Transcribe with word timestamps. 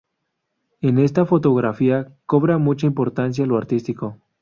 En 0.81 0.97
esta 0.97 1.27
fotografía, 1.27 2.11
cobra 2.25 2.57
mucha 2.57 2.87
importancia 2.87 3.45
lo 3.45 3.55
artístico. 3.55 4.17